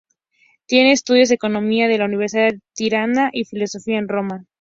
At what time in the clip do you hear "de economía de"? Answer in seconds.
1.29-1.99